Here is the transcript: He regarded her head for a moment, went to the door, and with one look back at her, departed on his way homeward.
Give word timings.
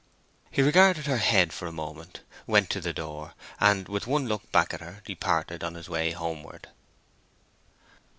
He 0.49 0.63
regarded 0.63 1.05
her 1.05 1.17
head 1.19 1.53
for 1.53 1.67
a 1.67 1.71
moment, 1.71 2.21
went 2.47 2.71
to 2.71 2.81
the 2.81 2.91
door, 2.91 3.35
and 3.59 3.87
with 3.87 4.07
one 4.07 4.27
look 4.27 4.51
back 4.51 4.73
at 4.73 4.81
her, 4.81 5.03
departed 5.05 5.63
on 5.63 5.75
his 5.75 5.89
way 5.89 6.09
homeward. 6.09 6.69